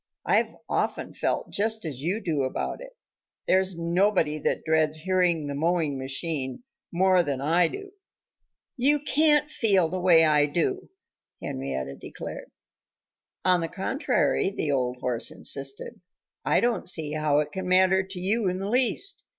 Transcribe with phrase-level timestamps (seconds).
[0.25, 2.93] "I've often felt just as you do about it.
[3.47, 7.91] There's nobody that dreads hearing the mowing machine more than I do."
[8.77, 10.89] "You can't feel the way I do,"
[11.39, 12.49] Henrietta declared.
[13.45, 16.01] "On the contrary," the old horse insisted,
[16.43, 19.23] "I don't see how it can matter to you in the least.